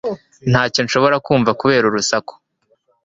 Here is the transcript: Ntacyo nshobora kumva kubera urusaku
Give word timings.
Ntacyo 0.51 0.79
nshobora 0.85 1.15
kumva 1.25 1.51
kubera 1.59 1.83
urusaku 1.89 2.33